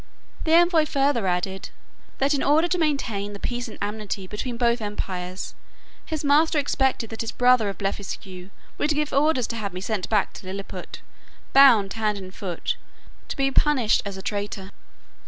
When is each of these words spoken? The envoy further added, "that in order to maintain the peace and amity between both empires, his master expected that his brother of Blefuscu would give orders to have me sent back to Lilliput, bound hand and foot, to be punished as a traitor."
The 0.45 0.53
envoy 0.55 0.85
further 0.87 1.27
added, 1.27 1.69
"that 2.17 2.33
in 2.33 2.41
order 2.41 2.67
to 2.67 2.79
maintain 2.79 3.33
the 3.33 3.39
peace 3.39 3.67
and 3.67 3.77
amity 3.83 4.25
between 4.25 4.57
both 4.57 4.81
empires, 4.81 5.53
his 6.03 6.23
master 6.23 6.57
expected 6.57 7.11
that 7.11 7.21
his 7.21 7.31
brother 7.31 7.69
of 7.69 7.77
Blefuscu 7.77 8.49
would 8.79 8.89
give 8.89 9.13
orders 9.13 9.45
to 9.45 9.57
have 9.57 9.73
me 9.73 9.79
sent 9.79 10.09
back 10.09 10.33
to 10.33 10.47
Lilliput, 10.47 11.01
bound 11.53 11.93
hand 11.93 12.17
and 12.17 12.33
foot, 12.33 12.77
to 13.27 13.37
be 13.37 13.51
punished 13.51 14.01
as 14.03 14.17
a 14.17 14.23
traitor." 14.23 14.71